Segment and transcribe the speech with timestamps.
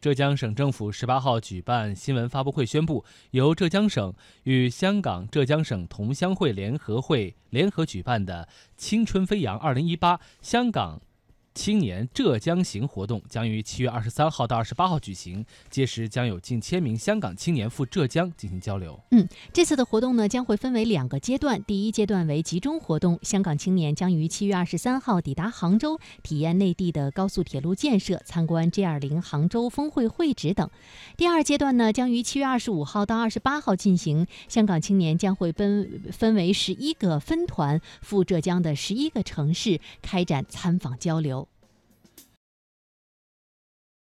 [0.00, 8.48] 浙江省政府十八号举办新闻发布会，宣布由浙江省与香港浙江省同乡会联合会联合举办的
[8.78, 11.02] “青春飞扬二零一八”香港。
[11.58, 18.98] 青年浙江行活动将于七月二十三号到二十八号举行，届时将有近千名香港青年赴浙江进行交流。
[19.10, 30.70] 嗯，这次的活动呢将会分为两个阶段，第一阶段为集中活动，香港青年将于七月二十三号抵达杭州，体验内地的高速铁路建设，参观 G 二零杭州峰会会址等。
[31.16, 41.47] 第二阶段呢将于七月二十五号到二十八号进行，香港青年将会分分为十一个分团赴浙江的十一个城市开展参访交流。